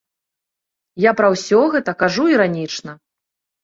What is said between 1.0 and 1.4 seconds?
Я пра